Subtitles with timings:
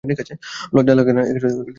[0.73, 1.21] লর্জ্জা লাগে না?